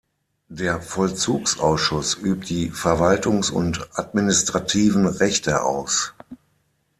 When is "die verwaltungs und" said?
2.47-3.87